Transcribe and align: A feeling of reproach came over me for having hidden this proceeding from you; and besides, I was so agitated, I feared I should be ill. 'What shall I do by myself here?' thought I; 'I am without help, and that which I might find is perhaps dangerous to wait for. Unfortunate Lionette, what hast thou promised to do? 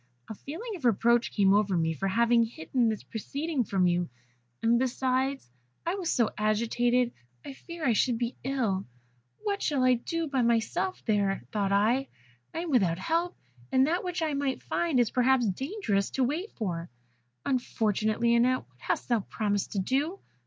A 0.27 0.33
feeling 0.33 0.75
of 0.75 0.83
reproach 0.83 1.29
came 1.31 1.53
over 1.53 1.77
me 1.77 1.93
for 1.93 2.07
having 2.07 2.43
hidden 2.43 2.89
this 2.89 3.03
proceeding 3.03 3.63
from 3.63 3.85
you; 3.85 4.09
and 4.63 4.79
besides, 4.79 5.47
I 5.85 5.93
was 5.93 6.11
so 6.11 6.31
agitated, 6.39 7.11
I 7.45 7.53
feared 7.53 7.87
I 7.87 7.93
should 7.93 8.17
be 8.17 8.35
ill. 8.43 8.87
'What 9.43 9.61
shall 9.61 9.83
I 9.83 9.93
do 9.93 10.27
by 10.27 10.41
myself 10.41 11.03
here?' 11.05 11.43
thought 11.51 11.71
I; 11.71 12.07
'I 12.51 12.59
am 12.61 12.69
without 12.71 12.97
help, 12.97 13.37
and 13.71 13.85
that 13.85 14.03
which 14.03 14.23
I 14.23 14.33
might 14.33 14.63
find 14.63 14.99
is 14.99 15.11
perhaps 15.11 15.47
dangerous 15.47 16.09
to 16.17 16.23
wait 16.23 16.51
for. 16.53 16.89
Unfortunate 17.45 18.19
Lionette, 18.19 18.65
what 18.67 18.77
hast 18.79 19.07
thou 19.07 19.19
promised 19.19 19.73
to 19.73 19.79
do? 19.79 20.17